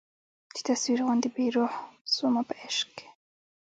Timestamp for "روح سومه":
1.55-2.41